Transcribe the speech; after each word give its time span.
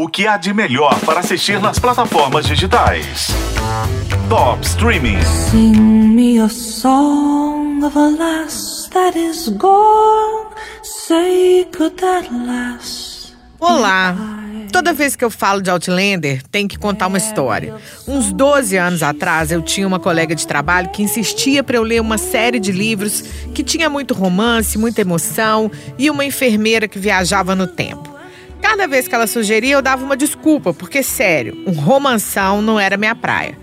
O 0.00 0.08
que 0.08 0.26
há 0.26 0.38
de 0.38 0.54
melhor 0.54 0.98
para 1.00 1.20
assistir 1.20 1.60
nas 1.60 1.78
plataformas 1.78 2.46
digitais? 2.46 3.26
Top 4.30 4.66
Streaming. 4.66 5.20
Sing 5.50 5.74
me 6.14 6.40
a 6.40 6.48
song 6.48 7.84
of 7.84 7.94
a 7.98 8.08
lass 8.08 8.88
that 8.94 9.18
is 9.18 9.50
gone. 9.58 10.54
Say 10.82 11.66
could 11.70 11.96
that 12.00 12.32
lass 12.32 13.34
Olá! 13.60 14.16
Toda 14.72 14.94
vez 14.94 15.14
que 15.14 15.22
eu 15.22 15.28
falo 15.28 15.60
de 15.60 15.68
Outlander, 15.68 16.42
tem 16.50 16.66
que 16.66 16.78
contar 16.78 17.06
uma 17.08 17.18
história. 17.18 17.74
Uns 18.08 18.32
12 18.32 18.78
anos 18.78 19.02
atrás, 19.02 19.52
eu 19.52 19.60
tinha 19.60 19.86
uma 19.86 20.00
colega 20.00 20.34
de 20.34 20.46
trabalho 20.46 20.88
que 20.88 21.02
insistia 21.02 21.62
para 21.62 21.76
eu 21.76 21.82
ler 21.82 22.00
uma 22.00 22.16
série 22.16 22.58
de 22.58 22.72
livros 22.72 23.20
que 23.54 23.62
tinha 23.62 23.90
muito 23.90 24.14
romance, 24.14 24.78
muita 24.78 25.02
emoção 25.02 25.70
e 25.98 26.08
uma 26.08 26.24
enfermeira 26.24 26.88
que 26.88 26.98
viajava 26.98 27.54
no 27.54 27.66
tempo. 27.66 28.19
Cada 28.62 28.86
vez 28.86 29.08
que 29.08 29.14
ela 29.14 29.26
sugeria, 29.26 29.74
eu 29.74 29.82
dava 29.82 30.04
uma 30.04 30.16
desculpa, 30.16 30.72
porque, 30.72 31.02
sério, 31.02 31.56
um 31.66 31.72
romanção 31.72 32.60
não 32.60 32.78
era 32.78 32.96
minha 32.96 33.14
praia. 33.14 33.56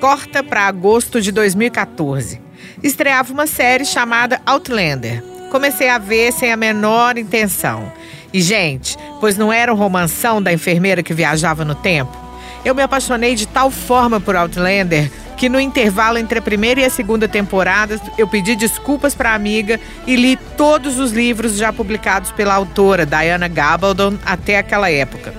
Corta 0.00 0.42
para 0.42 0.66
agosto 0.66 1.20
de 1.20 1.30
2014. 1.30 2.40
Estreava 2.82 3.32
uma 3.32 3.46
série 3.46 3.84
chamada 3.84 4.40
Outlander. 4.46 5.22
Comecei 5.50 5.88
a 5.88 5.98
ver 5.98 6.32
sem 6.32 6.52
a 6.52 6.56
menor 6.56 7.18
intenção. 7.18 7.92
E, 8.32 8.40
gente, 8.40 8.96
pois 9.20 9.36
não 9.36 9.52
era 9.52 9.72
um 9.72 9.76
romanção 9.76 10.42
da 10.42 10.52
enfermeira 10.52 11.02
que 11.02 11.14
viajava 11.14 11.64
no 11.64 11.74
tempo? 11.74 12.16
Eu 12.64 12.74
me 12.74 12.82
apaixonei 12.82 13.34
de 13.34 13.46
tal 13.46 13.70
forma 13.70 14.20
por 14.20 14.36
Outlander 14.36 15.10
que 15.38 15.48
no 15.48 15.60
intervalo 15.60 16.18
entre 16.18 16.40
a 16.40 16.42
primeira 16.42 16.80
e 16.80 16.84
a 16.84 16.90
segunda 16.90 17.28
temporada 17.28 17.98
eu 18.18 18.26
pedi 18.26 18.56
desculpas 18.56 19.14
para 19.14 19.30
a 19.30 19.34
amiga 19.34 19.78
e 20.04 20.16
li 20.16 20.36
todos 20.56 20.98
os 20.98 21.12
livros 21.12 21.56
já 21.56 21.72
publicados 21.72 22.32
pela 22.32 22.54
autora 22.54 23.06
Diana 23.06 23.46
Gabaldon 23.46 24.18
até 24.26 24.58
aquela 24.58 24.90
época. 24.90 25.32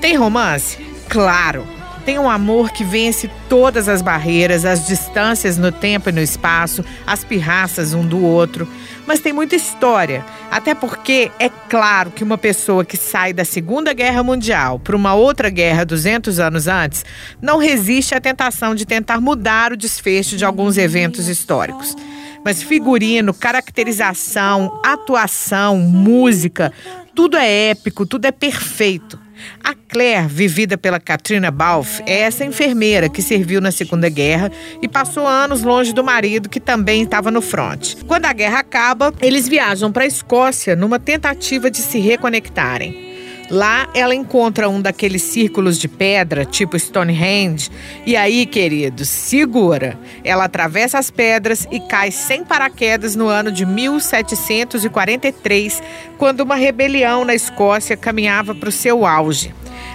Tem 0.00 0.16
romance? 0.16 0.76
Claro! 1.08 1.75
Tem 2.06 2.20
um 2.20 2.30
amor 2.30 2.70
que 2.70 2.84
vence 2.84 3.28
todas 3.48 3.88
as 3.88 4.00
barreiras, 4.00 4.64
as 4.64 4.86
distâncias 4.86 5.58
no 5.58 5.72
tempo 5.72 6.08
e 6.08 6.12
no 6.12 6.20
espaço, 6.20 6.84
as 7.04 7.24
pirraças 7.24 7.92
um 7.92 8.06
do 8.06 8.24
outro. 8.24 8.68
Mas 9.04 9.18
tem 9.18 9.32
muita 9.32 9.56
história, 9.56 10.24
até 10.48 10.72
porque 10.72 11.32
é 11.36 11.48
claro 11.48 12.12
que 12.12 12.22
uma 12.22 12.38
pessoa 12.38 12.84
que 12.84 12.96
sai 12.96 13.32
da 13.32 13.44
Segunda 13.44 13.92
Guerra 13.92 14.22
Mundial 14.22 14.78
para 14.78 14.94
uma 14.94 15.14
outra 15.14 15.50
guerra 15.50 15.84
200 15.84 16.38
anos 16.38 16.68
antes 16.68 17.04
não 17.42 17.58
resiste 17.58 18.14
à 18.14 18.20
tentação 18.20 18.72
de 18.72 18.86
tentar 18.86 19.20
mudar 19.20 19.72
o 19.72 19.76
desfecho 19.76 20.36
de 20.36 20.44
alguns 20.44 20.78
eventos 20.78 21.26
históricos. 21.26 21.96
Mas 22.44 22.62
figurino, 22.62 23.34
caracterização, 23.34 24.80
atuação, 24.84 25.76
música, 25.76 26.72
tudo 27.16 27.36
é 27.36 27.70
épico, 27.70 28.06
tudo 28.06 28.26
é 28.26 28.30
perfeito. 28.30 29.25
A 29.62 29.74
Claire, 29.74 30.26
vivida 30.28 30.76
pela 30.78 31.00
Katrina 31.00 31.50
Balfe, 31.50 32.02
é 32.06 32.20
essa 32.20 32.44
enfermeira 32.44 33.08
que 33.08 33.22
serviu 33.22 33.60
na 33.60 33.70
Segunda 33.70 34.08
Guerra 34.08 34.50
e 34.82 34.88
passou 34.88 35.26
anos 35.26 35.62
longe 35.62 35.92
do 35.92 36.04
marido, 36.04 36.48
que 36.48 36.60
também 36.60 37.02
estava 37.02 37.30
no 37.30 37.40
fronte. 37.40 37.96
Quando 38.06 38.26
a 38.26 38.32
guerra 38.32 38.60
acaba, 38.60 39.12
eles 39.20 39.48
viajam 39.48 39.92
para 39.92 40.04
a 40.04 40.06
Escócia 40.06 40.76
numa 40.76 40.98
tentativa 40.98 41.70
de 41.70 41.78
se 41.78 41.98
reconectarem. 41.98 43.05
Lá 43.48 43.88
ela 43.94 44.14
encontra 44.14 44.68
um 44.68 44.82
daqueles 44.82 45.22
círculos 45.22 45.78
de 45.78 45.86
pedra, 45.86 46.44
tipo 46.44 46.76
Stonehenge, 46.76 47.70
e 48.04 48.16
aí, 48.16 48.44
queridos, 48.44 49.08
segura. 49.08 49.96
Ela 50.24 50.42
atravessa 50.44 50.98
as 50.98 51.12
pedras 51.12 51.64
e 51.70 51.78
cai 51.78 52.10
sem 52.10 52.44
paraquedas 52.44 53.14
no 53.14 53.28
ano 53.28 53.52
de 53.52 53.64
1743, 53.64 55.80
quando 56.18 56.40
uma 56.40 56.56
rebelião 56.56 57.24
na 57.24 57.36
Escócia 57.36 57.96
caminhava 57.96 58.52
para 58.52 58.68
o 58.68 58.72
seu 58.72 59.06
auge. 59.06 59.54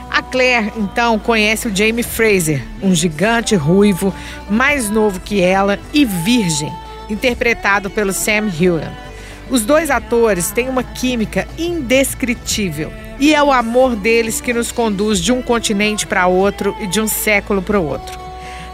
A 0.09 0.21
Claire, 0.21 0.71
então, 0.77 1.19
conhece 1.19 1.67
o 1.67 1.75
Jamie 1.75 2.03
Fraser, 2.03 2.63
um 2.81 2.95
gigante 2.95 3.53
ruivo, 3.55 4.15
mais 4.49 4.89
novo 4.89 5.19
que 5.19 5.41
ela 5.41 5.77
e 5.93 6.05
virgem, 6.05 6.71
interpretado 7.09 7.89
pelo 7.89 8.13
Sam 8.13 8.49
Heughan. 8.57 8.93
Os 9.49 9.65
dois 9.65 9.89
atores 9.89 10.51
têm 10.51 10.69
uma 10.69 10.83
química 10.83 11.45
indescritível 11.57 13.00
e 13.21 13.35
é 13.35 13.43
o 13.43 13.51
amor 13.51 13.95
deles 13.95 14.41
que 14.41 14.51
nos 14.51 14.71
conduz 14.71 15.21
de 15.21 15.31
um 15.31 15.43
continente 15.43 16.07
para 16.07 16.25
outro 16.25 16.75
e 16.81 16.87
de 16.87 16.99
um 16.99 17.07
século 17.07 17.61
para 17.61 17.79
o 17.79 17.87
outro. 17.87 18.19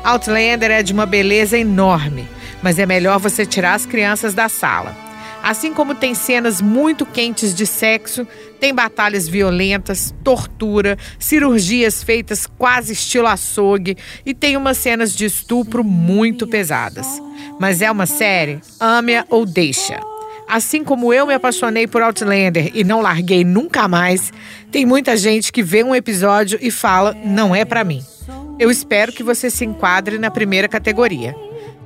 Outlander 0.06 0.72
é 0.72 0.81
de 0.81 0.94
uma 0.94 1.06
beleza 1.06 1.58
enorme, 1.58 2.25
mas 2.63 2.80
é 2.80 2.86
melhor 2.86 3.19
você 3.19 3.46
tirar 3.46 3.74
as 3.74 3.86
crianças 3.86 4.34
da 4.34 4.47
sala. 4.47 4.96
Assim 5.44 5.74
como 5.74 5.94
tem 5.94 6.16
cenas 6.16 6.62
muito 6.62 7.06
quentes 7.06 7.53
de 7.53 7.66
sexo, 7.66 8.25
tem 8.57 8.74
batalhas 8.74 9.28
violentas, 9.28 10.16
tortura, 10.24 10.97
cirurgias 11.19 12.02
feitas 12.02 12.47
quase 12.47 12.94
estilo 12.94 13.28
açougue 13.28 13.97
e 14.25 14.34
tem 14.34 14.56
umas 14.56 14.78
cenas 14.78 15.13
de 15.13 15.25
estupro 15.25 15.84
muito 15.84 16.47
pesadas. 16.47 17.22
Mas 17.59 17.81
é 17.81 17.91
uma 17.91 18.06
série, 18.06 18.62
ame-a 18.80 19.25
ou 19.30 19.46
deixa. 19.46 20.00
Assim 20.47 20.84
como 20.84 21.13
eu 21.13 21.28
me 21.28 21.34
apaixonei 21.34 21.88
por 21.88 22.02
Outlander 22.02 22.72
e 22.74 22.84
não 22.84 23.02
larguei 23.02 23.44
nunca 23.44 23.88
mais, 23.88 24.31
tem 24.72 24.85
muita 24.85 25.18
gente 25.18 25.52
que 25.52 25.62
vê 25.62 25.84
um 25.84 25.94
episódio 25.94 26.58
e 26.62 26.72
fala: 26.72 27.16
não 27.25 27.53
é 27.53 27.66
para 27.66 27.84
mim. 27.84 28.02
Eu 28.57 28.72
espero 28.72 29.12
que 29.12 29.24
você 29.24 29.50
se 29.50 29.66
enquadre 29.66 30.18
na 30.18 30.31
primeira 30.31 30.68
categoria. 30.68 31.36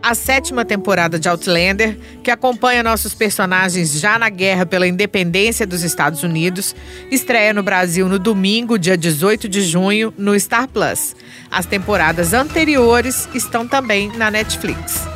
A 0.04 0.16
sétima 0.16 0.66
temporada 0.66 1.20
de 1.20 1.30
Outlander, 1.30 1.98
que 2.24 2.32
acompanha 2.32 2.82
nossos 2.82 3.14
personagens 3.14 4.00
já 4.00 4.18
na 4.18 4.30
guerra 4.30 4.66
pela 4.66 4.88
independência 4.88 5.68
dos 5.68 5.84
Estados 5.84 6.24
Unidos, 6.24 6.76
estreia 7.12 7.54
no 7.54 7.62
Brasil 7.62 8.10
no 8.10 8.18
domingo, 8.18 8.80
dia 8.80 8.98
18 8.98 9.48
de 9.48 9.62
junho, 9.62 10.12
no 10.18 10.40
Star 10.40 10.68
Plus. 10.68 11.16
As 11.52 11.68
temporadas 11.68 12.34
anteriores 12.34 13.30
estão 13.36 13.68
também 13.68 14.12
na 14.18 14.32
Netflix. 14.32 15.08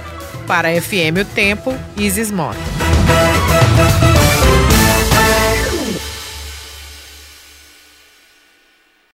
Para 0.46 0.68
a 0.70 0.80
FM 0.80 1.22
O 1.22 1.26
Tempo, 1.34 1.74
Isis 1.98 2.30
Mota. 2.30 2.85